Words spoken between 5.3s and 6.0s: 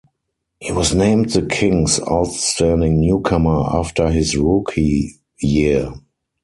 year.